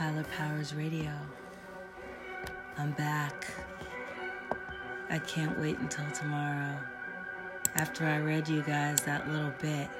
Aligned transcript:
Kyler 0.00 0.24
Powers 0.30 0.74
Radio. 0.74 1.12
I'm 2.78 2.92
back. 2.92 3.46
I 5.10 5.18
can't 5.18 5.60
wait 5.60 5.78
until 5.78 6.10
tomorrow. 6.12 6.74
After 7.74 8.06
I 8.06 8.16
read 8.16 8.48
you 8.48 8.62
guys 8.62 9.02
that 9.02 9.30
little 9.30 9.52
bit, 9.60 9.90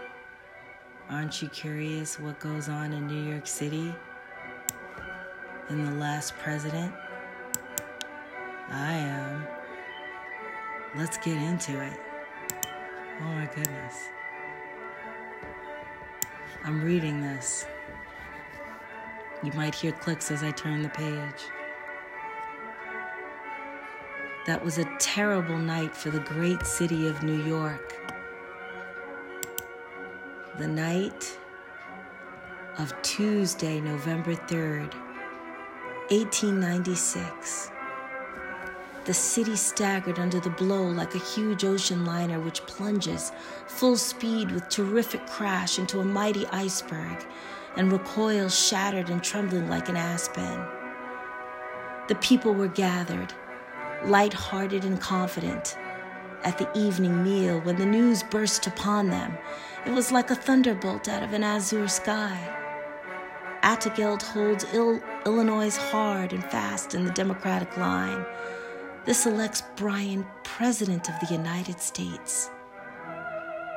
aren't 1.10 1.42
you 1.42 1.50
curious 1.50 2.18
what 2.18 2.40
goes 2.40 2.70
on 2.70 2.94
in 2.94 3.06
New 3.08 3.30
York 3.30 3.46
City? 3.46 3.94
In 5.68 5.84
the 5.84 5.92
last 6.00 6.34
president? 6.38 6.94
I 8.70 8.92
am. 8.94 9.46
Let's 10.96 11.18
get 11.18 11.36
into 11.36 11.78
it. 11.78 12.00
Oh 13.20 13.24
my 13.24 13.50
goodness. 13.54 14.08
I'm 16.64 16.82
reading 16.82 17.20
this. 17.20 17.66
You 19.42 19.52
might 19.52 19.74
hear 19.74 19.92
clicks 19.92 20.30
as 20.30 20.42
I 20.42 20.50
turn 20.50 20.82
the 20.82 20.90
page. 20.90 21.48
That 24.46 24.62
was 24.62 24.76
a 24.76 24.84
terrible 24.98 25.56
night 25.56 25.96
for 25.96 26.10
the 26.10 26.20
great 26.20 26.66
city 26.66 27.06
of 27.06 27.22
New 27.22 27.42
York. 27.44 27.94
The 30.58 30.68
night 30.68 31.38
of 32.76 32.92
Tuesday, 33.00 33.80
November 33.80 34.34
3rd, 34.34 34.92
1896. 36.10 37.70
The 39.06 39.14
city 39.14 39.56
staggered 39.56 40.18
under 40.18 40.38
the 40.38 40.50
blow 40.50 40.82
like 40.82 41.14
a 41.14 41.18
huge 41.18 41.64
ocean 41.64 42.04
liner 42.04 42.38
which 42.40 42.66
plunges 42.66 43.32
full 43.66 43.96
speed 43.96 44.50
with 44.50 44.68
terrific 44.68 45.26
crash 45.26 45.78
into 45.78 46.00
a 46.00 46.04
mighty 46.04 46.46
iceberg 46.48 47.26
and 47.76 47.92
recoils 47.92 48.58
shattered 48.58 49.10
and 49.10 49.22
trembling 49.22 49.68
like 49.68 49.88
an 49.88 49.96
aspen. 49.96 50.64
The 52.08 52.16
people 52.16 52.54
were 52.54 52.68
gathered, 52.68 53.32
light-hearted 54.04 54.84
and 54.84 55.00
confident, 55.00 55.76
at 56.42 56.58
the 56.58 56.68
evening 56.76 57.22
meal 57.22 57.60
when 57.60 57.76
the 57.76 57.86
news 57.86 58.22
burst 58.24 58.66
upon 58.66 59.10
them. 59.10 59.36
It 59.86 59.92
was 59.92 60.10
like 60.10 60.30
a 60.30 60.34
thunderbolt 60.34 61.08
out 61.08 61.22
of 61.22 61.32
an 61.32 61.44
azure 61.44 61.88
sky. 61.88 62.56
Altgeld 63.62 64.22
holds 64.22 64.64
Il- 64.72 65.02
Illinois 65.26 65.76
hard 65.76 66.32
and 66.32 66.42
fast 66.44 66.94
in 66.94 67.04
the 67.04 67.12
Democratic 67.12 67.76
line. 67.76 68.24
This 69.04 69.26
elects 69.26 69.62
Bryan 69.76 70.26
President 70.44 71.08
of 71.08 71.14
the 71.20 71.34
United 71.34 71.80
States. 71.80 72.50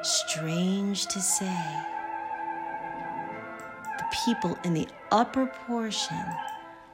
Strange 0.01 1.05
to 1.07 1.19
say, 1.19 1.57
people 4.25 4.57
in 4.63 4.73
the 4.73 4.87
upper 5.11 5.47
portion 5.67 6.25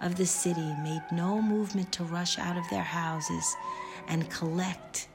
of 0.01 0.15
the 0.15 0.25
city 0.25 0.73
made 0.81 1.03
no 1.11 1.41
movement 1.41 1.91
to 1.91 2.03
rush 2.03 2.39
out 2.39 2.57
of 2.57 2.69
their 2.69 2.83
houses 2.83 3.55
and 4.07 4.29
collect 4.29 5.07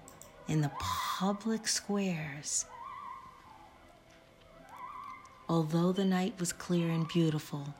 in 0.48 0.60
the 0.60 0.70
public 0.78 1.66
squares. 1.66 2.66
Although 5.48 5.92
the 5.92 6.04
night 6.04 6.34
was 6.38 6.52
clear 6.52 6.90
and 6.90 7.08
beautiful, 7.08 7.74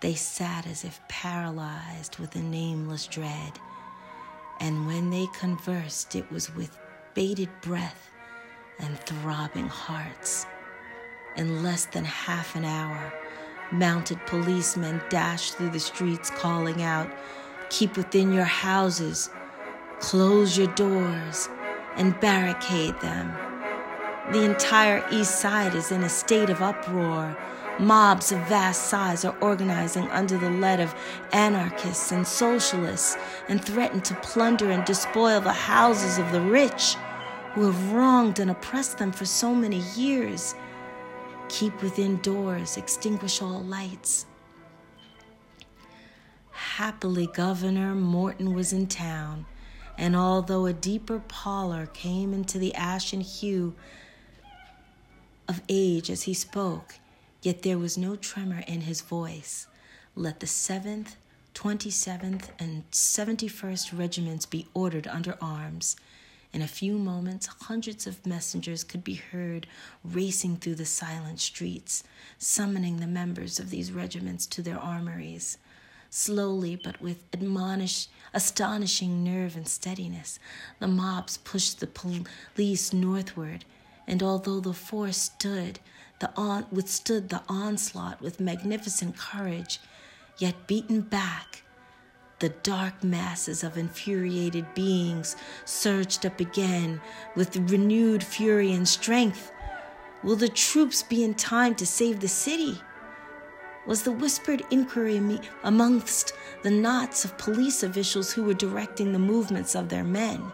they 0.00 0.14
sat 0.14 0.66
as 0.66 0.84
if 0.84 1.00
paralyzed 1.08 2.18
with 2.18 2.34
a 2.36 2.42
nameless 2.42 3.06
dread. 3.06 3.52
And 4.60 4.86
when 4.86 5.10
they 5.10 5.26
conversed, 5.38 6.14
it 6.14 6.30
was 6.30 6.54
with 6.54 6.78
bated 7.14 7.48
breath 7.60 8.10
and 8.78 8.98
throbbing 9.00 9.68
hearts. 9.68 10.46
In 11.36 11.62
less 11.62 11.86
than 11.86 12.04
half 12.04 12.56
an 12.56 12.64
hour, 12.64 13.12
mounted 13.70 14.24
policemen 14.26 15.00
dash 15.08 15.52
through 15.52 15.70
the 15.70 15.80
streets 15.80 16.30
calling 16.30 16.82
out, 16.82 17.10
Keep 17.70 17.96
within 17.96 18.32
your 18.32 18.44
houses, 18.44 19.30
close 20.00 20.56
your 20.56 20.68
doors, 20.68 21.48
and 21.96 22.18
barricade 22.20 22.98
them. 23.00 23.32
The 24.32 24.44
entire 24.44 25.04
east 25.10 25.40
side 25.40 25.74
is 25.74 25.90
in 25.90 26.02
a 26.02 26.08
state 26.08 26.50
of 26.50 26.62
uproar. 26.62 27.36
Mobs 27.78 28.32
of 28.32 28.40
vast 28.40 28.84
size 28.84 29.24
are 29.24 29.36
organizing 29.40 30.08
under 30.08 30.36
the 30.36 30.50
lead 30.50 30.80
of 30.80 30.94
anarchists 31.32 32.12
and 32.12 32.26
socialists 32.26 33.16
and 33.48 33.64
threaten 33.64 34.00
to 34.02 34.14
plunder 34.16 34.70
and 34.70 34.84
despoil 34.84 35.40
the 35.40 35.52
houses 35.52 36.18
of 36.18 36.30
the 36.32 36.40
rich 36.40 36.96
who 37.54 37.66
have 37.66 37.92
wronged 37.92 38.38
and 38.38 38.50
oppressed 38.50 38.98
them 38.98 39.12
for 39.12 39.24
so 39.24 39.54
many 39.54 39.78
years. 39.94 40.54
Keep 41.48 41.82
within 41.82 42.18
doors, 42.18 42.76
extinguish 42.76 43.40
all 43.42 43.62
lights. 43.62 44.26
Happily, 46.50 47.26
Governor 47.26 47.94
Morton 47.94 48.54
was 48.54 48.72
in 48.72 48.86
town, 48.86 49.46
and 49.96 50.14
although 50.14 50.66
a 50.66 50.72
deeper 50.72 51.20
pallor 51.26 51.86
came 51.86 52.32
into 52.32 52.58
the 52.58 52.74
ashen 52.74 53.20
hue 53.20 53.74
of 55.48 55.62
age 55.68 56.10
as 56.10 56.24
he 56.24 56.34
spoke, 56.34 56.96
yet 57.42 57.62
there 57.62 57.78
was 57.78 57.96
no 57.98 58.14
tremor 58.14 58.62
in 58.68 58.82
his 58.82 59.00
voice. 59.00 59.66
Let 60.14 60.40
the 60.40 60.46
7th, 60.46 61.14
27th, 61.54 62.50
and 62.58 62.88
71st 62.92 63.98
regiments 63.98 64.46
be 64.46 64.68
ordered 64.74 65.06
under 65.06 65.36
arms. 65.40 65.96
In 66.52 66.62
a 66.62 66.68
few 66.68 66.96
moments, 66.98 67.46
hundreds 67.46 68.06
of 68.06 68.26
messengers 68.26 68.82
could 68.82 69.04
be 69.04 69.14
heard 69.14 69.66
racing 70.02 70.56
through 70.56 70.76
the 70.76 70.86
silent 70.86 71.40
streets, 71.40 72.02
summoning 72.38 72.96
the 72.96 73.06
members 73.06 73.60
of 73.60 73.68
these 73.68 73.92
regiments 73.92 74.46
to 74.46 74.62
their 74.62 74.78
armories. 74.78 75.58
Slowly, 76.10 76.74
but 76.74 77.02
with 77.02 77.22
admonish, 77.34 78.08
astonishing 78.32 79.22
nerve 79.22 79.56
and 79.56 79.68
steadiness, 79.68 80.38
the 80.78 80.88
mobs 80.88 81.36
pushed 81.36 81.80
the 81.80 81.86
police 82.54 82.92
northward, 82.94 83.66
and 84.06 84.22
although 84.22 84.60
the 84.60 84.72
force 84.72 85.18
stood, 85.18 85.80
the 86.18 86.34
on, 86.34 86.64
withstood 86.72 87.28
the 87.28 87.42
onslaught 87.46 88.22
with 88.22 88.40
magnificent 88.40 89.18
courage, 89.18 89.80
yet 90.38 90.66
beaten 90.66 91.02
back, 91.02 91.62
the 92.38 92.50
dark 92.62 93.02
masses 93.02 93.64
of 93.64 93.76
infuriated 93.76 94.72
beings 94.74 95.36
surged 95.64 96.24
up 96.24 96.38
again 96.40 97.00
with 97.34 97.56
renewed 97.56 98.22
fury 98.22 98.72
and 98.72 98.86
strength. 98.86 99.50
Will 100.22 100.36
the 100.36 100.48
troops 100.48 101.02
be 101.02 101.24
in 101.24 101.34
time 101.34 101.74
to 101.76 101.86
save 101.86 102.20
the 102.20 102.28
city? 102.28 102.80
Was 103.86 104.02
the 104.02 104.12
whispered 104.12 104.62
inquiry 104.70 105.40
amongst 105.64 106.32
the 106.62 106.70
knots 106.70 107.24
of 107.24 107.38
police 107.38 107.82
officials 107.82 108.32
who 108.32 108.44
were 108.44 108.54
directing 108.54 109.12
the 109.12 109.18
movements 109.18 109.74
of 109.74 109.88
their 109.88 110.04
men. 110.04 110.52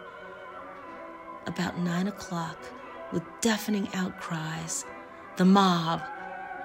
About 1.46 1.78
nine 1.78 2.06
o'clock, 2.06 2.58
with 3.12 3.22
deafening 3.40 3.88
outcries, 3.94 4.84
the 5.36 5.44
mob, 5.44 6.02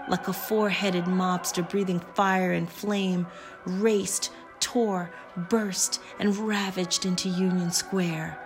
like 0.08 0.28
a 0.28 0.34
four 0.34 0.70
headed 0.70 1.06
mobster 1.06 1.68
breathing 1.68 2.00
fire 2.14 2.54
and 2.54 2.70
flame, 2.70 3.28
raced 3.66 4.32
tore, 4.60 5.10
burst, 5.50 6.02
and 6.20 6.38
ravaged 6.38 7.06
into 7.06 7.30
Union 7.30 7.72
Square. 7.72 8.38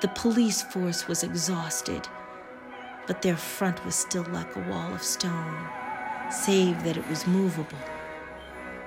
The 0.00 0.08
police 0.08 0.62
force 0.62 1.08
was 1.08 1.22
exhausted, 1.22 2.06
but 3.06 3.22
their 3.22 3.36
front 3.36 3.84
was 3.84 3.94
still 3.94 4.26
like 4.30 4.54
a 4.56 4.70
wall 4.70 4.94
of 4.94 5.02
stone, 5.02 5.56
save 6.30 6.82
that 6.84 6.96
it 6.96 7.08
was 7.08 7.26
movable. 7.26 7.78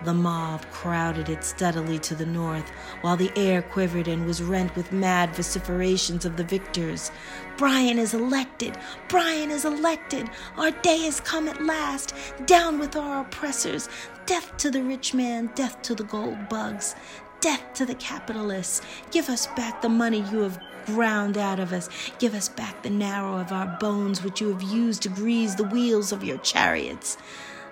The 0.04 0.14
mob 0.16 0.66
crowded 0.72 1.30
it 1.30 1.44
steadily 1.44 2.00
to 2.00 2.16
the 2.16 2.26
north, 2.26 2.68
while 3.02 3.16
the 3.16 3.32
air 3.36 3.62
quivered 3.62 4.08
and 4.08 4.26
was 4.26 4.42
rent 4.42 4.76
with 4.76 4.92
mad 4.92 5.36
vociferations 5.36 6.26
of 6.26 6.38
the 6.38 6.44
victors. 6.44 7.12
Bryan 7.58 8.00
is 8.00 8.16
elected! 8.16 8.78
Bryan 9.10 9.52
is 9.52 9.64
elected! 9.64 10.28
Our 10.58 10.72
day 10.72 10.98
has 11.04 11.20
come 11.20 11.48
at 11.48 11.64
last! 11.64 12.16
Down 12.48 12.80
with 12.80 12.96
our 12.96 13.22
oppressors! 13.22 13.90
Death 14.26 14.58
to 14.58 14.72
the 14.72 14.82
rich 14.82 15.14
man, 15.14 15.52
death 15.54 15.82
to 15.84 15.94
the 15.94 16.04
gold 16.04 16.50
bugs, 16.50 16.96
death 17.40 17.62
to 17.76 17.86
the 17.86 17.96
capitalists. 17.96 18.82
Give 19.12 19.30
us 19.30 19.46
back 19.56 19.84
the 19.84 19.90
money 19.90 20.26
you 20.32 20.40
have 20.40 20.60
ground 20.88 21.38
out 21.38 21.60
of 21.60 21.74
us. 21.74 21.90
Give 22.18 22.34
us 22.34 22.50
back 22.50 22.82
the 22.82 22.90
marrow 22.90 23.38
of 23.38 23.52
our 23.52 23.78
bones 23.80 24.24
which 24.24 24.42
you 24.42 24.50
have 24.52 24.64
used 24.64 25.04
to 25.04 25.10
grease 25.10 25.56
the 25.56 25.64
wheels 25.64 26.12
of 26.12 26.24
your 26.24 26.38
chariots. 26.40 27.18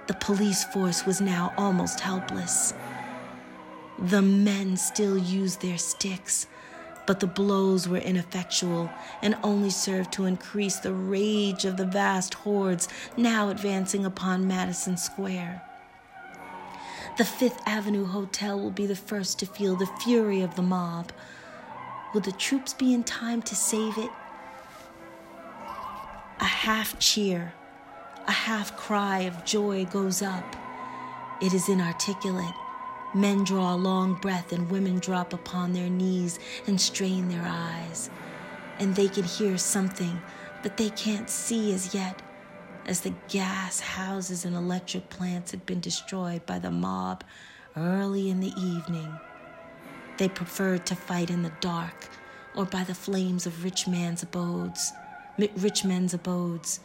The 0.10 0.16
police 0.16 0.64
force 0.64 1.06
was 1.06 1.22
now 1.22 1.54
almost 1.56 2.00
helpless. 2.00 2.74
The 4.00 4.24
men 4.24 4.76
still 4.76 5.16
used 5.16 5.62
their 5.62 5.78
sticks, 5.78 6.48
but 7.06 7.20
the 7.20 7.28
blows 7.28 7.88
were 7.88 8.00
ineffectual 8.00 8.90
and 9.22 9.38
only 9.44 9.70
served 9.70 10.12
to 10.14 10.26
increase 10.26 10.78
the 10.78 10.96
rage 10.96 11.64
of 11.64 11.78
the 11.78 11.86
vast 11.86 12.34
hordes 12.34 12.88
now 13.18 13.50
advancing 13.50 14.04
upon 14.04 14.48
Madison 14.48 14.98
Square. 14.98 15.62
The 17.20 17.26
Fifth 17.26 17.62
Avenue 17.68 18.06
Hotel 18.06 18.60
will 18.60 18.72
be 18.72 18.88
the 18.88 18.96
first 18.96 19.38
to 19.38 19.46
feel 19.46 19.76
the 19.76 19.94
fury 20.02 20.42
of 20.42 20.56
the 20.56 20.64
mob. 20.64 21.12
Will 22.16 22.22
the 22.22 22.32
troops 22.32 22.74
be 22.74 22.96
in 22.96 23.04
time 23.04 23.44
to 23.44 23.56
save 23.56 23.96
it? 24.00 24.10
A 26.40 26.46
half 26.46 26.98
cheer 26.98 27.54
a 28.30 28.32
half 28.32 28.78
cry 28.78 29.22
of 29.22 29.44
joy 29.44 29.84
goes 29.86 30.22
up. 30.22 30.56
It 31.42 31.52
is 31.52 31.68
inarticulate. 31.68 32.54
Men 33.16 33.44
draw 33.44 33.74
a 33.74 33.76
long 33.76 34.14
breath 34.22 34.52
and 34.52 34.70
women 34.70 35.00
drop 35.00 35.34
upon 35.34 35.74
their 35.74 35.90
knees 35.90 36.38
and 36.68 36.80
strain 36.80 37.28
their 37.28 37.44
eyes. 37.44 38.12
And 38.78 38.96
they 38.96 39.08
can 39.08 39.24
hear 39.24 39.58
something, 39.58 40.22
but 40.62 40.78
they 40.78 40.92
can't 40.92 41.28
see 41.28 41.74
as 41.74 41.96
yet, 41.96 42.22
as 42.86 43.02
the 43.02 43.16
gas 43.30 43.80
houses 43.80 44.46
and 44.46 44.56
electric 44.56 45.10
plants 45.10 45.50
had 45.50 45.66
been 45.66 45.80
destroyed 45.80 46.46
by 46.46 46.60
the 46.60 46.70
mob 46.70 47.24
early 47.76 48.30
in 48.30 48.42
the 48.42 48.54
evening. 48.56 49.12
They 50.20 50.30
preferred 50.30 50.86
to 50.86 50.96
fight 50.96 51.32
in 51.32 51.42
the 51.42 51.54
dark 51.62 52.10
or 52.56 52.66
by 52.66 52.84
the 52.84 52.94
flames 52.94 53.48
of 53.48 53.64
rich 53.64 53.88
man's 53.88 54.22
abodes, 54.22 54.94
rich 55.56 55.84
men's 55.84 56.14
abodes. 56.14 56.80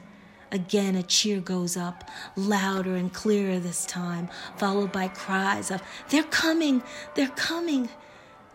Again, 0.54 0.94
a 0.94 1.02
cheer 1.02 1.40
goes 1.40 1.76
up, 1.76 2.08
louder 2.36 2.94
and 2.94 3.12
clearer 3.12 3.58
this 3.58 3.84
time, 3.84 4.28
followed 4.56 4.92
by 4.92 5.08
cries 5.08 5.72
of, 5.72 5.82
They're 6.10 6.22
coming! 6.22 6.80
They're 7.16 7.26
coming! 7.26 7.88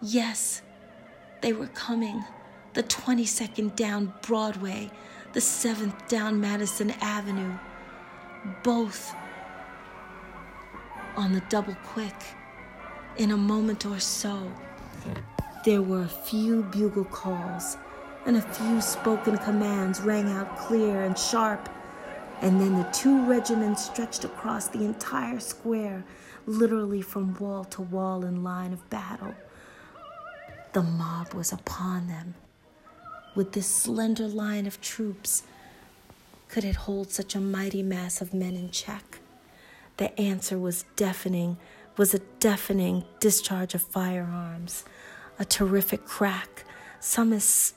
Yes, 0.02 0.62
they 1.42 1.52
were 1.52 1.68
coming. 1.68 2.24
The 2.74 2.84
22nd 2.84 3.76
down 3.76 4.14
Broadway, 4.22 4.92
the 5.34 5.42
7th 5.42 6.08
down 6.08 6.40
Madison 6.40 6.92
Avenue, 7.02 7.58
both 8.64 9.14
on 11.18 11.34
the 11.34 11.44
double 11.50 11.76
quick 11.84 12.16
in 13.18 13.32
a 13.32 13.38
moment 13.38 13.86
or 13.86 14.00
so. 14.00 14.50
There 15.66 15.82
were 15.82 16.04
a 16.04 16.08
few 16.08 16.64
bugle 16.64 17.04
calls, 17.04 17.76
and 18.26 18.38
a 18.38 18.42
few 18.42 18.80
spoken 18.80 19.38
commands 19.40 20.00
rang 20.00 20.30
out 20.32 20.58
clear 20.58 21.04
and 21.04 21.20
sharp. 21.20 21.68
And 22.42 22.60
then 22.60 22.78
the 22.78 22.90
two 22.92 23.26
regiments 23.26 23.86
stretched 23.86 24.24
across 24.24 24.68
the 24.68 24.84
entire 24.86 25.40
square, 25.40 26.04
literally 26.46 27.02
from 27.02 27.36
wall 27.36 27.66
to 27.66 27.82
wall 27.82 28.24
in 28.24 28.44
line 28.44 28.74
of 28.74 28.90
battle. 28.90 29.34
The 30.74 30.84
mob 30.84 31.34
was 31.34 31.52
upon 31.52 32.08
them. 32.08 32.36
With 33.36 33.52
this 33.52 33.68
slender 33.68 34.28
line 34.28 34.66
of 34.66 34.82
troops, 34.82 35.44
could 36.48 36.64
it 36.64 36.76
hold 36.76 37.12
such 37.12 37.36
a 37.36 37.40
mighty 37.42 37.84
mass 37.84 38.22
of 38.22 38.34
men 38.34 38.56
in 38.56 38.72
check? 38.72 39.20
The 39.98 40.18
answer 40.20 40.58
was 40.58 40.86
deafening, 40.96 41.58
was 41.98 42.14
a 42.14 42.20
deafening 42.40 43.04
discharge 43.20 43.76
of 43.76 43.82
firearms 43.82 44.86
a 45.40 45.46
terrific 45.46 46.06
crack, 46.06 46.66
some 47.00 47.32
as, 47.32 47.74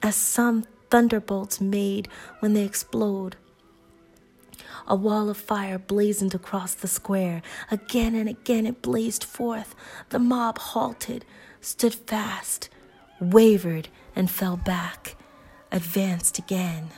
as 0.00 0.14
some 0.14 0.64
thunderbolts 0.90 1.60
made 1.60 2.08
when 2.38 2.54
they 2.54 2.64
explode. 2.64 3.36
A 4.92 4.94
wall 4.94 5.30
of 5.30 5.38
fire 5.38 5.78
blazoned 5.78 6.34
across 6.34 6.74
the 6.74 6.86
square. 6.86 7.40
Again 7.70 8.14
and 8.14 8.28
again 8.28 8.66
it 8.66 8.82
blazed 8.82 9.24
forth. 9.24 9.74
The 10.10 10.18
mob 10.18 10.58
halted, 10.58 11.24
stood 11.62 11.94
fast, 11.94 12.68
wavered, 13.18 13.88
and 14.14 14.30
fell 14.30 14.58
back, 14.58 15.16
advanced 15.70 16.38
again. 16.38 16.90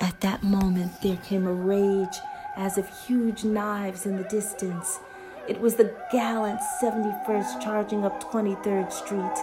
At 0.00 0.22
that 0.22 0.42
moment 0.42 1.02
there 1.02 1.18
came 1.18 1.46
a 1.46 1.52
rage 1.52 2.16
as 2.56 2.78
of 2.78 2.88
huge 3.06 3.44
knives 3.44 4.06
in 4.06 4.16
the 4.16 4.28
distance. 4.30 5.00
It 5.46 5.60
was 5.60 5.74
the 5.74 5.94
gallant 6.10 6.60
71st 6.82 7.62
charging 7.62 8.06
up 8.06 8.24
23rd 8.24 8.90
Street 8.90 9.38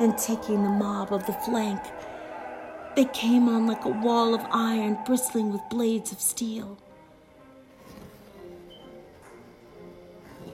and 0.00 0.16
taking 0.16 0.62
the 0.62 0.70
mob 0.70 1.12
of 1.12 1.26
the 1.26 1.34
flank. 1.34 1.82
They 2.96 3.04
came 3.04 3.46
on 3.46 3.66
like 3.66 3.84
a 3.84 3.90
wall 3.90 4.34
of 4.34 4.40
iron 4.50 4.96
bristling 5.04 5.52
with 5.52 5.60
blades 5.68 6.12
of 6.12 6.20
steel. 6.20 6.78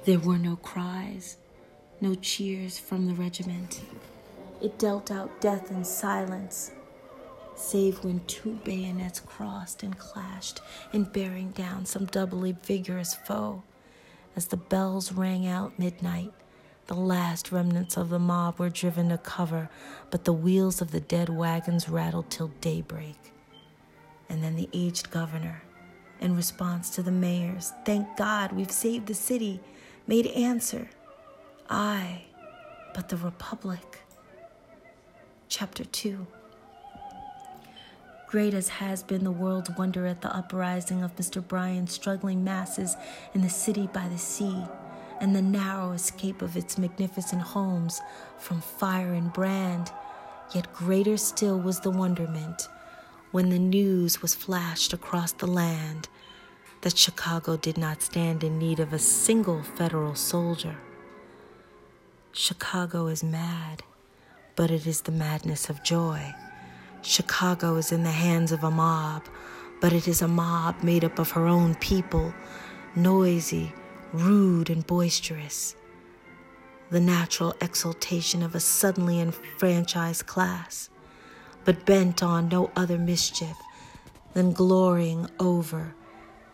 There 0.04 0.18
were 0.18 0.38
no 0.38 0.56
cries, 0.56 1.36
no 2.00 2.16
cheers 2.16 2.80
from 2.80 3.06
the 3.06 3.14
regiment. 3.14 3.80
It 4.60 4.76
dealt 4.76 5.12
out 5.12 5.40
death 5.40 5.70
in 5.70 5.84
silence, 5.84 6.72
save 7.54 8.02
when 8.02 8.24
two 8.26 8.58
bayonets 8.64 9.20
crossed 9.20 9.84
and 9.84 9.96
clashed 9.96 10.60
in 10.92 11.04
bearing 11.04 11.52
down 11.52 11.86
some 11.86 12.06
doubly 12.06 12.56
vigorous 12.64 13.14
foe. 13.14 13.62
As 14.34 14.48
the 14.48 14.56
bells 14.56 15.12
rang 15.12 15.46
out 15.46 15.78
midnight, 15.78 16.32
the 16.86 16.94
last 16.94 17.52
remnants 17.52 17.96
of 17.96 18.10
the 18.10 18.18
mob 18.18 18.58
were 18.58 18.68
driven 18.68 19.08
to 19.10 19.18
cover, 19.18 19.70
but 20.10 20.24
the 20.24 20.32
wheels 20.32 20.80
of 20.80 20.90
the 20.90 21.00
dead 21.00 21.28
wagons 21.28 21.88
rattled 21.88 22.30
till 22.30 22.48
daybreak. 22.60 23.32
And 24.28 24.42
then 24.42 24.56
the 24.56 24.68
aged 24.72 25.10
governor, 25.10 25.62
in 26.20 26.36
response 26.36 26.90
to 26.90 27.02
the 27.02 27.10
mayor's, 27.10 27.72
Thank 27.84 28.16
God 28.16 28.52
we've 28.52 28.70
saved 28.70 29.06
the 29.06 29.14
city, 29.14 29.60
made 30.06 30.26
answer, 30.28 30.88
Aye, 31.70 32.24
but 32.94 33.08
the 33.08 33.16
Republic. 33.16 34.00
Chapter 35.48 35.84
2 35.84 36.26
Great 38.32 38.54
as 38.54 38.68
has 38.70 39.02
been 39.02 39.24
the 39.24 39.30
world's 39.30 39.68
wonder 39.76 40.06
at 40.06 40.22
the 40.22 40.34
uprising 40.34 41.02
of 41.02 41.14
Mr. 41.16 41.46
Bryan's 41.46 41.92
struggling 41.92 42.42
masses 42.42 42.96
in 43.34 43.42
the 43.42 43.50
city 43.50 43.90
by 43.92 44.08
the 44.08 44.16
sea, 44.16 44.56
and 45.22 45.36
the 45.36 45.40
narrow 45.40 45.92
escape 45.92 46.42
of 46.42 46.56
its 46.56 46.76
magnificent 46.76 47.40
homes 47.40 48.02
from 48.38 48.60
fire 48.60 49.12
and 49.12 49.32
brand, 49.32 49.92
yet 50.52 50.74
greater 50.74 51.16
still 51.16 51.58
was 51.58 51.80
the 51.80 51.90
wonderment 51.90 52.68
when 53.30 53.48
the 53.48 53.58
news 53.58 54.20
was 54.20 54.34
flashed 54.34 54.92
across 54.92 55.30
the 55.32 55.46
land 55.46 56.08
that 56.82 56.98
Chicago 56.98 57.56
did 57.56 57.78
not 57.78 58.02
stand 58.02 58.42
in 58.42 58.58
need 58.58 58.80
of 58.80 58.92
a 58.92 58.98
single 58.98 59.62
federal 59.62 60.16
soldier. 60.16 60.76
Chicago 62.32 63.06
is 63.06 63.22
mad, 63.22 63.84
but 64.56 64.72
it 64.72 64.88
is 64.88 65.02
the 65.02 65.12
madness 65.12 65.70
of 65.70 65.84
joy. 65.84 66.34
Chicago 67.00 67.76
is 67.76 67.92
in 67.92 68.02
the 68.02 68.10
hands 68.10 68.50
of 68.50 68.64
a 68.64 68.70
mob, 68.70 69.22
but 69.80 69.92
it 69.92 70.08
is 70.08 70.20
a 70.20 70.28
mob 70.28 70.82
made 70.82 71.04
up 71.04 71.20
of 71.20 71.30
her 71.30 71.46
own 71.46 71.76
people, 71.76 72.34
noisy, 72.96 73.72
rude, 74.12 74.70
and 74.70 74.86
boisterous. 74.86 75.74
The 76.90 77.00
natural 77.00 77.54
exultation 77.60 78.42
of 78.42 78.54
a 78.54 78.60
suddenly 78.60 79.20
enfranchised 79.20 80.26
class, 80.26 80.90
but 81.64 81.86
bent 81.86 82.22
on 82.22 82.48
no 82.48 82.70
other 82.76 82.98
mischief 82.98 83.56
than 84.34 84.52
glorying 84.52 85.26
over 85.40 85.94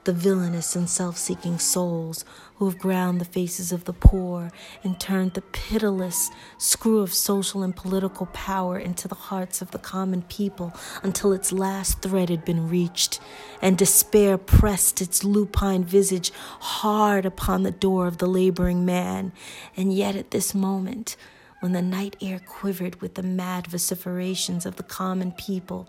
the 0.09 0.15
villainous 0.15 0.75
and 0.75 0.89
self 0.89 1.19
seeking 1.19 1.59
souls 1.59 2.25
who 2.55 2.65
have 2.65 2.79
ground 2.79 3.21
the 3.21 3.27
faces 3.27 3.73
of 3.73 3.85
the 3.85 3.93
poor 3.93 4.51
and 4.83 4.99
turned 4.99 5.35
the 5.35 5.43
pitiless 5.43 6.31
screw 6.57 7.01
of 7.01 7.13
social 7.13 7.63
and 7.63 7.77
political 7.77 8.25
power 8.33 8.79
into 8.79 9.07
the 9.07 9.15
hearts 9.15 9.61
of 9.61 9.71
the 9.71 9.79
common 9.79 10.23
people 10.23 10.73
until 11.03 11.35
its 11.35 11.53
last 11.53 12.01
thread 12.01 12.31
had 12.31 12.43
been 12.43 12.71
reached, 12.71 13.21
and 13.61 13.77
despair 13.77 14.39
pressed 14.39 15.03
its 15.03 15.25
lupine 15.25 15.85
visage 15.85 16.33
hard 16.59 17.27
upon 17.27 17.63
the 17.63 17.71
door 17.71 18.07
of 18.07 18.17
the 18.17 18.27
laboring 18.27 18.87
man. 18.87 19.31
And 19.77 19.93
yet, 19.93 20.17
at 20.17 20.31
this 20.31 20.55
moment, 20.55 21.19
when 21.61 21.73
the 21.73 21.83
night 21.83 22.17
air 22.23 22.39
quivered 22.39 23.03
with 23.03 23.15
the 23.15 23.23
mad 23.23 23.67
vociferations 23.67 24.65
of 24.65 24.77
the 24.77 24.83
common 24.83 25.33
people, 25.33 25.87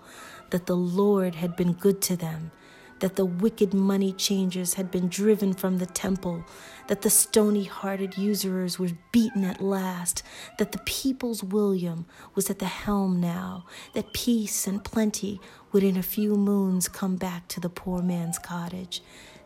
that 0.49 0.65
the 0.65 0.75
Lord 0.75 1.35
had 1.35 1.55
been 1.55 1.71
good 1.71 2.01
to 2.01 2.17
them 2.17 2.51
that 2.99 3.15
the 3.15 3.25
wicked 3.25 3.73
money 3.73 4.11
changers 4.13 4.73
had 4.73 4.91
been 4.91 5.07
driven 5.07 5.53
from 5.53 5.77
the 5.77 5.85
temple, 5.85 6.43
that 6.87 7.01
the 7.01 7.09
stony 7.09 7.63
hearted 7.63 8.17
usurers 8.17 8.77
were 8.77 8.89
beaten 9.11 9.43
at 9.43 9.61
last, 9.61 10.23
that 10.57 10.71
the 10.71 10.79
people's 10.79 11.43
William 11.43 12.05
was 12.35 12.49
at 12.49 12.59
the 12.59 12.65
helm 12.65 13.19
now, 13.19 13.65
that 13.93 14.13
peace 14.13 14.67
and 14.67 14.83
plenty 14.83 15.39
would 15.71 15.83
in 15.83 15.97
a 15.97 16.03
few 16.03 16.35
moons 16.35 16.87
come 16.87 17.15
back 17.15 17.47
to 17.47 17.59
the 17.59 17.69
poor 17.69 18.01
man's 18.01 18.39
cottage, 18.39 19.01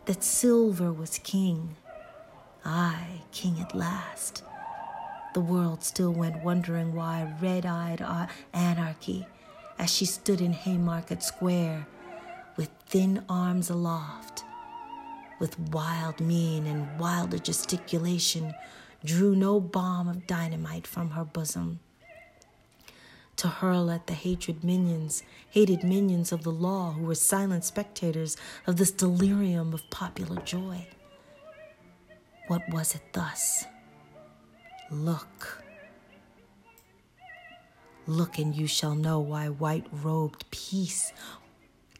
that 0.06 0.24
silver 0.24 0.92
was 0.92 1.18
king. 1.18 1.76
Ay, 2.64 3.22
king 3.30 3.60
at 3.60 3.74
last. 3.74 4.42
The 5.34 5.40
world 5.40 5.82
still 5.82 6.12
went 6.12 6.44
wondering 6.44 6.94
why 6.94 7.32
red 7.40 7.66
eyed 7.66 8.00
uh, 8.00 8.26
anarchy, 8.52 9.26
as 9.78 9.92
she 9.92 10.04
stood 10.04 10.40
in 10.40 10.52
Haymarket 10.52 11.22
Square, 11.22 11.86
with 12.56 12.70
thin 12.86 13.24
arms 13.28 13.70
aloft, 13.70 14.44
with 15.40 15.58
wild 15.58 16.20
mien 16.20 16.66
and 16.66 16.98
wilder 16.98 17.38
gesticulation, 17.38 18.54
drew 19.04 19.34
no 19.34 19.60
bomb 19.60 20.08
of 20.08 20.26
dynamite 20.26 20.86
from 20.86 21.10
her 21.10 21.24
bosom 21.24 21.80
to 23.36 23.48
hurl 23.48 23.90
at 23.90 24.06
the 24.06 24.14
hated 24.14 24.62
minions, 24.62 25.22
hated 25.50 25.82
minions 25.82 26.32
of 26.32 26.42
the 26.42 26.52
law 26.52 26.92
who 26.92 27.02
were 27.02 27.14
silent 27.14 27.64
spectators 27.64 28.36
of 28.66 28.76
this 28.76 28.90
delirium 28.90 29.72
of 29.74 29.88
popular 29.90 30.40
joy. 30.42 30.86
What 32.48 32.62
was 32.70 32.94
it 32.94 33.02
thus? 33.12 33.64
Look. 34.90 35.62
Look, 38.06 38.38
and 38.38 38.54
you 38.54 38.66
shall 38.66 38.94
know 38.94 39.18
why 39.18 39.48
white 39.48 39.86
robed 39.90 40.50
peace 40.50 41.12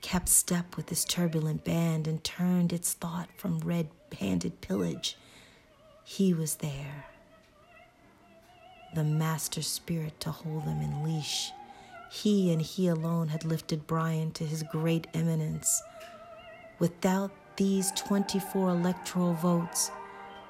kept 0.05 0.29
step 0.29 0.77
with 0.77 0.89
this 0.89 1.03
turbulent 1.03 1.65
band 1.65 2.07
and 2.07 2.23
turned 2.23 2.75
its 2.75 2.93
thought 2.93 3.31
from 3.39 3.59
red 3.61 3.89
handed 4.21 4.61
pillage. 4.61 5.17
He 6.05 6.35
was 6.35 6.57
there, 6.57 7.07
the 8.95 9.03
master 9.03 9.63
spirit 9.63 10.21
to 10.21 10.31
hold 10.31 10.67
them 10.67 10.83
in 10.83 11.03
leash. 11.05 11.53
He 12.11 12.53
and 12.53 12.61
he 12.61 12.87
alone 12.87 13.29
had 13.29 13.47
lifted 13.47 13.87
Bryan 13.87 14.31
to 14.33 14.45
his 14.45 14.63
great 14.65 15.07
eminence. 15.15 15.83
Without 16.79 17.31
these 17.57 17.91
24 17.93 18.69
electoral 18.69 19.33
votes, 19.33 19.91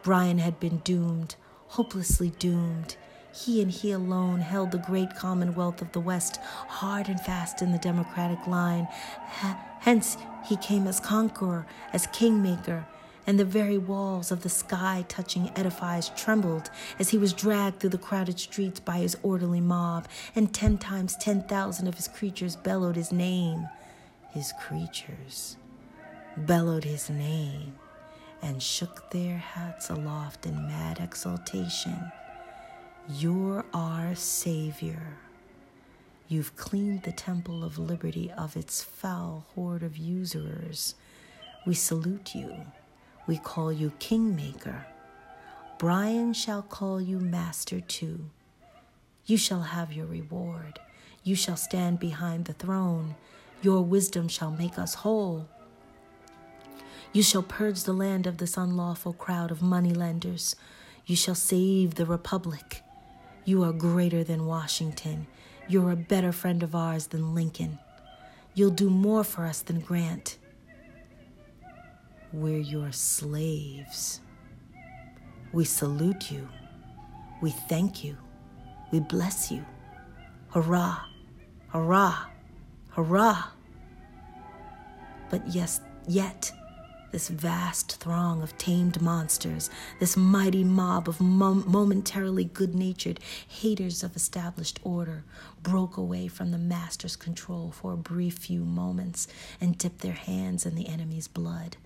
Bryan 0.02 0.38
had 0.38 0.58
been 0.58 0.78
doomed, 0.78 1.37
hopelessly 1.68 2.30
doomed. 2.40 2.96
He 3.34 3.60
and 3.60 3.70
he 3.70 3.90
alone 3.90 4.40
held 4.40 4.70
the 4.70 4.78
great 4.78 5.16
commonwealth 5.16 5.82
of 5.82 5.90
the 5.90 6.00
West 6.00 6.36
hard 6.68 7.08
and 7.08 7.20
fast 7.20 7.62
in 7.62 7.72
the 7.72 7.78
democratic 7.78 8.46
line. 8.46 8.86
H- 9.44 9.56
hence, 9.80 10.16
he 10.46 10.56
came 10.56 10.86
as 10.86 11.00
conqueror, 11.00 11.66
as 11.92 12.06
kingmaker, 12.08 12.86
and 13.26 13.38
the 13.38 13.44
very 13.44 13.76
walls 13.76 14.30
of 14.30 14.42
the 14.42 14.48
sky 14.48 15.04
touching 15.08 15.50
edifice 15.56 16.12
trembled 16.14 16.70
as 16.98 17.10
he 17.10 17.18
was 17.18 17.32
dragged 17.32 17.80
through 17.80 17.90
the 17.90 17.98
crowded 17.98 18.38
streets 18.38 18.78
by 18.78 18.98
his 18.98 19.16
orderly 19.22 19.60
mob, 19.60 20.06
and 20.36 20.54
ten 20.54 20.78
times 20.78 21.16
ten 21.16 21.42
thousand 21.42 21.88
of 21.88 21.96
his 21.96 22.06
creatures 22.06 22.54
bellowed 22.54 22.94
his 22.94 23.10
name. 23.10 23.68
His 24.30 24.52
creatures 24.60 25.56
bellowed 26.36 26.84
his 26.84 27.10
name 27.10 27.74
and 28.42 28.62
shook 28.62 29.10
their 29.10 29.38
hats 29.38 29.90
aloft 29.90 30.46
in 30.46 30.66
mad 30.68 31.00
exultation. 31.00 32.12
You're 33.06 33.66
our 33.75 34.14
Savior. 34.14 35.18
You've 36.26 36.56
cleaned 36.56 37.02
the 37.02 37.12
temple 37.12 37.62
of 37.62 37.78
liberty 37.78 38.32
of 38.32 38.56
its 38.56 38.82
foul 38.82 39.44
horde 39.54 39.82
of 39.82 39.99
usurers. 39.99 40.94
We 41.66 41.75
salute 41.75 42.34
you. 42.34 42.64
We 43.26 43.37
call 43.37 43.70
you 43.70 43.92
Kingmaker. 43.99 44.87
Bryan 45.78 46.32
shall 46.32 46.62
call 46.62 46.99
you 46.99 47.20
Master 47.20 47.78
too. 47.78 48.30
You 49.26 49.37
shall 49.37 49.61
have 49.61 49.92
your 49.92 50.06
reward. 50.06 50.78
You 51.23 51.34
shall 51.34 51.58
stand 51.58 51.99
behind 51.99 52.46
the 52.46 52.54
throne. 52.54 53.16
Your 53.61 53.82
wisdom 53.82 54.28
shall 54.28 54.50
make 54.50 54.78
us 54.78 54.94
whole. 54.94 55.46
You 57.12 57.23
shall 57.23 57.42
purge 57.42 57.82
the 57.82 57.92
land 57.92 58.26
of 58.26 58.38
this 58.38 58.56
unlawful 58.56 59.12
crowd 59.12 59.50
of 59.50 59.61
moneylenders. 59.61 60.56
You 61.04 61.16
shall 61.16 61.34
save 61.34 61.96
the 61.96 62.06
republic. 62.06 62.80
You 63.44 63.62
are 63.64 63.72
greater 63.72 64.24
than 64.24 64.46
Washington. 64.46 65.26
You're 65.68 65.90
a 65.90 65.96
better 65.96 66.32
friend 66.32 66.62
of 66.62 66.74
ours 66.74 67.08
than 67.08 67.34
Lincoln. 67.34 67.78
You'll 68.54 68.70
do 68.70 68.88
more 68.88 69.24
for 69.24 69.44
us 69.44 69.60
than 69.60 69.80
Grant. 69.80 70.38
We're 72.32 72.58
your 72.58 72.90
slaves. 72.92 74.20
We 75.52 75.64
salute 75.64 76.30
you. 76.30 76.48
We 77.42 77.50
thank 77.50 78.02
you. 78.02 78.16
We 78.90 79.00
bless 79.00 79.50
you. 79.50 79.64
Hurrah! 80.50 81.04
Hurrah! 81.68 82.26
Hurrah! 82.90 83.44
But 85.30 85.46
yes, 85.48 85.80
yet, 86.08 86.50
this 87.14 87.28
vast 87.28 87.94
throng 87.99 88.42
of 88.42 88.59
tamed 88.59 89.00
monsters, 89.00 89.71
this 90.00 90.16
mighty 90.16 90.64
mob 90.64 91.09
of 91.09 91.21
mom- 91.21 91.62
momentarily 91.64 92.42
good 92.42 92.75
natured 92.75 93.21
haters 93.47 94.02
of 94.02 94.16
established 94.16 94.80
order, 94.83 95.23
broke 95.62 95.97
away 95.97 96.26
from 96.26 96.50
the 96.50 96.59
master's 96.59 97.14
control 97.14 97.71
for 97.71 97.92
a 97.92 97.97
brief 97.97 98.38
few 98.38 98.64
moments 98.64 99.28
and 99.61 99.78
dipped 99.78 100.00
their 100.00 100.14
hands 100.14 100.66
in 100.66 100.75
the 100.75 100.88
enemy's 100.88 101.28
blood. 101.28 101.76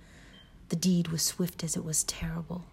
The 0.71 0.77
deed 0.77 1.09
was 1.09 1.21
swift 1.21 1.63
as 1.63 1.77
it 1.77 1.85
was 1.85 2.05
terrible. 2.05 2.65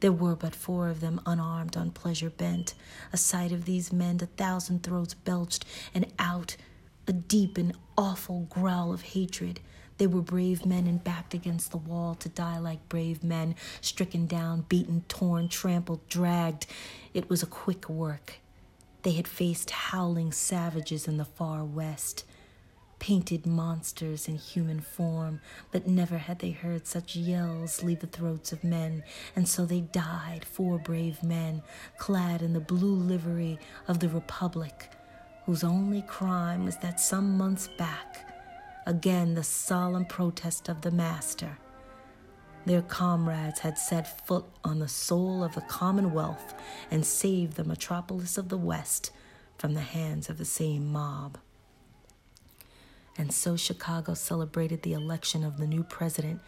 There 0.00 0.12
were 0.12 0.36
but 0.36 0.54
four 0.54 0.90
of 0.90 1.00
them, 1.00 1.22
unarmed, 1.24 1.74
on 1.74 1.92
pleasure 1.92 2.28
bent. 2.28 2.74
A 3.14 3.16
sight 3.16 3.50
of 3.50 3.64
these 3.64 3.94
men, 3.94 4.18
a 4.20 4.26
thousand 4.26 4.82
throats 4.82 5.14
belched, 5.14 5.64
and 5.94 6.12
out 6.18 6.58
a 7.06 7.14
deep 7.14 7.56
and 7.56 7.72
awful 7.96 8.46
growl 8.50 8.92
of 8.92 9.00
hatred. 9.00 9.60
They 9.98 10.06
were 10.06 10.22
brave 10.22 10.64
men 10.64 10.86
and 10.86 11.02
backed 11.02 11.34
against 11.34 11.72
the 11.72 11.76
wall 11.76 12.14
to 12.16 12.28
die 12.28 12.58
like 12.58 12.88
brave 12.88 13.24
men, 13.24 13.56
stricken 13.80 14.26
down, 14.26 14.64
beaten, 14.68 15.04
torn, 15.08 15.48
trampled, 15.48 16.08
dragged. 16.08 16.66
It 17.12 17.28
was 17.28 17.42
a 17.42 17.46
quick 17.46 17.88
work. 17.88 18.38
They 19.02 19.12
had 19.12 19.28
faced 19.28 19.70
howling 19.70 20.32
savages 20.32 21.08
in 21.08 21.16
the 21.16 21.24
far 21.24 21.64
west, 21.64 22.24
painted 23.00 23.46
monsters 23.46 24.28
in 24.28 24.36
human 24.36 24.80
form, 24.80 25.40
but 25.72 25.86
never 25.86 26.18
had 26.18 26.40
they 26.40 26.50
heard 26.50 26.86
such 26.86 27.16
yells 27.16 27.82
leave 27.82 28.00
the 28.00 28.06
throats 28.06 28.52
of 28.52 28.64
men, 28.64 29.02
and 29.36 29.48
so 29.48 29.64
they 29.64 29.80
died, 29.80 30.44
four 30.44 30.78
brave 30.78 31.22
men, 31.22 31.62
clad 31.96 32.42
in 32.42 32.52
the 32.52 32.60
blue 32.60 32.94
livery 32.94 33.58
of 33.86 34.00
the 34.00 34.08
Republic, 34.08 34.90
whose 35.46 35.64
only 35.64 36.02
crime 36.02 36.64
was 36.64 36.76
that 36.78 37.00
some 37.00 37.36
months 37.38 37.68
back, 37.78 38.27
again 38.88 39.34
the 39.34 39.44
solemn 39.44 40.06
protest 40.06 40.70
of 40.70 40.80
the 40.80 40.90
master. 40.90 41.58
Their 42.64 42.80
comrades 42.80 43.60
had 43.60 43.76
set 43.76 44.26
foot 44.26 44.46
on 44.64 44.78
the 44.78 44.88
soul 44.88 45.44
of 45.44 45.54
the 45.54 45.60
Commonwealth 45.60 46.54
and 46.90 47.04
saved 47.04 47.56
the 47.56 47.64
metropolis 47.64 48.38
of 48.38 48.48
the 48.48 48.56
West 48.56 49.10
from 49.58 49.74
the 49.74 49.82
hands 49.82 50.30
of 50.30 50.38
the 50.38 50.46
same 50.46 50.90
mob. 50.90 51.36
And 53.18 53.30
so 53.30 53.56
Chicago 53.56 54.14
celebrated 54.14 54.82
the 54.82 54.94
election 54.94 55.44
of 55.44 55.58
the 55.58 55.66
new 55.66 55.82
president 55.82 56.40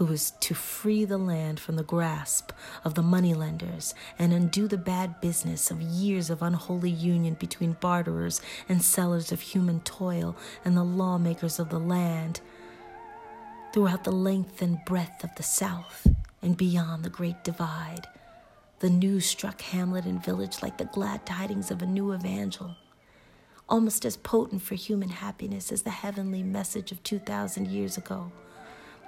who 0.00 0.06
was 0.06 0.30
to 0.40 0.54
free 0.54 1.04
the 1.04 1.18
land 1.18 1.60
from 1.60 1.76
the 1.76 1.82
grasp 1.82 2.52
of 2.86 2.94
the 2.94 3.02
moneylenders 3.02 3.94
and 4.18 4.32
undo 4.32 4.66
the 4.66 4.78
bad 4.78 5.20
business 5.20 5.70
of 5.70 5.82
years 5.82 6.30
of 6.30 6.40
unholy 6.40 6.88
union 6.88 7.34
between 7.34 7.76
barterers 7.82 8.40
and 8.66 8.82
sellers 8.82 9.30
of 9.30 9.42
human 9.42 9.78
toil 9.80 10.34
and 10.64 10.74
the 10.74 10.82
lawmakers 10.82 11.58
of 11.58 11.68
the 11.68 11.78
land. 11.78 12.40
Throughout 13.74 14.04
the 14.04 14.10
length 14.10 14.62
and 14.62 14.82
breadth 14.86 15.22
of 15.22 15.34
the 15.36 15.42
South 15.42 16.06
and 16.40 16.56
beyond 16.56 17.04
the 17.04 17.10
Great 17.10 17.44
Divide, 17.44 18.06
the 18.78 18.88
news 18.88 19.26
struck 19.26 19.60
hamlet 19.60 20.06
and 20.06 20.24
village 20.24 20.62
like 20.62 20.78
the 20.78 20.86
glad 20.86 21.26
tidings 21.26 21.70
of 21.70 21.82
a 21.82 21.86
new 21.86 22.14
evangel 22.14 22.74
almost 23.68 24.04
as 24.04 24.16
potent 24.16 24.62
for 24.62 24.74
human 24.74 25.10
happiness 25.10 25.70
as 25.70 25.82
the 25.82 25.90
heavenly 25.90 26.42
message 26.42 26.90
of 26.90 27.00
2,000 27.04 27.68
years 27.68 27.96
ago. 27.96 28.32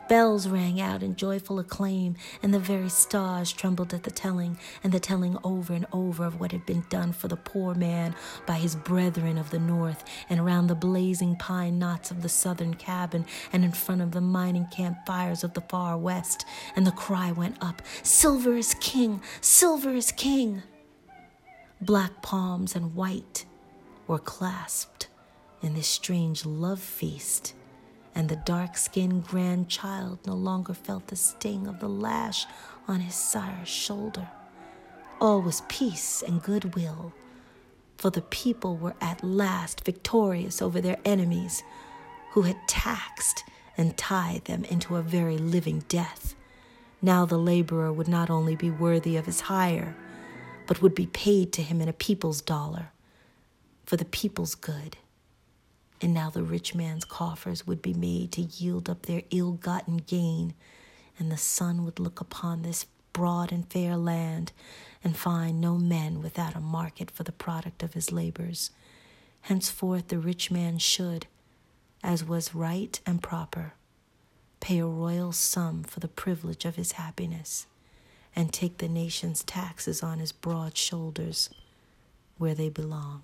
Bells 0.08 0.48
rang 0.48 0.80
out 0.80 1.02
in 1.02 1.16
joyful 1.16 1.58
acclaim, 1.58 2.16
and 2.42 2.52
the 2.52 2.58
very 2.58 2.88
stars 2.88 3.52
trembled 3.52 3.94
at 3.94 4.02
the 4.02 4.10
telling, 4.10 4.58
and 4.82 4.92
the 4.92 5.00
telling 5.00 5.38
over 5.44 5.72
and 5.72 5.86
over 5.92 6.24
of 6.24 6.40
what 6.40 6.52
had 6.52 6.66
been 6.66 6.84
done 6.90 7.12
for 7.12 7.28
the 7.28 7.36
poor 7.36 7.74
man 7.74 8.14
by 8.44 8.54
his 8.54 8.74
brethren 8.74 9.38
of 9.38 9.50
the 9.50 9.58
north, 9.58 10.04
and 10.28 10.40
around 10.40 10.66
the 10.66 10.74
blazing 10.74 11.36
pine 11.36 11.78
knots 11.78 12.10
of 12.10 12.22
the 12.22 12.28
southern 12.28 12.74
cabin, 12.74 13.24
and 13.52 13.64
in 13.64 13.72
front 13.72 14.02
of 14.02 14.10
the 14.10 14.20
mining 14.20 14.66
camp 14.66 14.98
fires 15.06 15.44
of 15.44 15.54
the 15.54 15.60
far 15.62 15.96
west. 15.96 16.44
And 16.76 16.86
the 16.86 16.92
cry 16.92 17.32
went 17.32 17.56
up 17.62 17.80
Silver 18.02 18.56
is 18.56 18.74
king! 18.80 19.22
Silver 19.40 19.94
is 19.94 20.12
king! 20.12 20.62
Black 21.80 22.22
palms 22.22 22.76
and 22.76 22.94
white 22.94 23.44
were 24.06 24.18
clasped 24.18 25.08
in 25.62 25.74
this 25.74 25.88
strange 25.88 26.44
love 26.44 26.80
feast 26.80 27.54
and 28.14 28.28
the 28.28 28.36
dark 28.36 28.76
skinned 28.76 29.26
grandchild 29.26 30.18
no 30.26 30.34
longer 30.34 30.74
felt 30.74 31.06
the 31.06 31.16
sting 31.16 31.66
of 31.66 31.80
the 31.80 31.88
lash 31.88 32.46
on 32.86 33.00
his 33.00 33.14
sire's 33.14 33.68
shoulder. 33.68 34.28
All 35.20 35.40
was 35.40 35.62
peace 35.68 36.22
and 36.22 36.42
goodwill, 36.42 37.12
for 37.96 38.10
the 38.10 38.22
people 38.22 38.76
were 38.76 38.94
at 39.00 39.22
last 39.22 39.84
victorious 39.84 40.60
over 40.60 40.80
their 40.80 40.98
enemies, 41.04 41.62
who 42.32 42.42
had 42.42 42.56
taxed 42.66 43.44
and 43.76 43.96
tied 43.96 44.44
them 44.46 44.64
into 44.64 44.96
a 44.96 45.02
very 45.02 45.38
living 45.38 45.84
death. 45.88 46.34
Now 47.00 47.24
the 47.24 47.38
laborer 47.38 47.92
would 47.92 48.08
not 48.08 48.30
only 48.30 48.56
be 48.56 48.70
worthy 48.70 49.16
of 49.16 49.26
his 49.26 49.42
hire, 49.42 49.96
but 50.66 50.82
would 50.82 50.94
be 50.94 51.06
paid 51.06 51.52
to 51.52 51.62
him 51.62 51.80
in 51.80 51.88
a 51.88 51.92
people's 51.92 52.40
dollar, 52.40 52.90
for 53.84 53.96
the 53.96 54.04
people's 54.04 54.54
good 54.54 54.96
and 56.02 56.12
now 56.12 56.28
the 56.30 56.42
rich 56.42 56.74
man's 56.74 57.04
coffers 57.04 57.66
would 57.66 57.80
be 57.80 57.94
made 57.94 58.32
to 58.32 58.42
yield 58.42 58.90
up 58.90 59.06
their 59.06 59.22
ill 59.30 59.52
gotten 59.52 59.98
gain, 59.98 60.54
and 61.18 61.30
the 61.30 61.36
sun 61.36 61.84
would 61.84 62.00
look 62.00 62.20
upon 62.20 62.62
this 62.62 62.86
broad 63.12 63.52
and 63.52 63.70
fair 63.70 63.96
land 63.96 64.52
and 65.04 65.16
find 65.16 65.60
no 65.60 65.76
men 65.76 66.20
without 66.20 66.56
a 66.56 66.60
market 66.60 67.10
for 67.10 67.22
the 67.22 67.32
product 67.32 67.82
of 67.82 67.94
his 67.94 68.10
labors. 68.10 68.70
Henceforth, 69.42 70.08
the 70.08 70.18
rich 70.18 70.50
man 70.50 70.78
should, 70.78 71.26
as 72.02 72.24
was 72.24 72.54
right 72.54 73.00
and 73.06 73.22
proper, 73.22 73.74
pay 74.60 74.78
a 74.78 74.86
royal 74.86 75.32
sum 75.32 75.82
for 75.82 76.00
the 76.00 76.08
privilege 76.08 76.64
of 76.64 76.76
his 76.76 76.92
happiness, 76.92 77.66
and 78.34 78.52
take 78.52 78.78
the 78.78 78.88
nation's 78.88 79.42
taxes 79.44 80.02
on 80.02 80.18
his 80.18 80.32
broad 80.32 80.76
shoulders 80.76 81.50
where 82.38 82.54
they 82.54 82.68
belong. 82.68 83.22